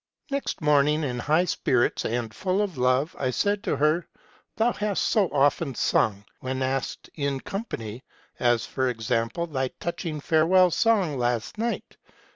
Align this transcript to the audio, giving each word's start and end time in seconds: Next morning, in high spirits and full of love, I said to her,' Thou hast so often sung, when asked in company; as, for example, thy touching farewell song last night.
Next 0.31 0.61
morning, 0.61 1.03
in 1.03 1.19
high 1.19 1.45
spirits 1.45 2.05
and 2.05 2.33
full 2.33 2.59
of 2.63 2.75
love, 2.75 3.15
I 3.19 3.29
said 3.29 3.63
to 3.65 3.75
her,' 3.75 4.07
Thou 4.57 4.73
hast 4.73 5.03
so 5.03 5.27
often 5.31 5.75
sung, 5.75 6.25
when 6.39 6.63
asked 6.63 7.07
in 7.13 7.39
company; 7.39 8.03
as, 8.39 8.65
for 8.65 8.89
example, 8.89 9.45
thy 9.45 9.67
touching 9.79 10.19
farewell 10.19 10.71
song 10.71 11.19
last 11.19 11.59
night. 11.59 11.97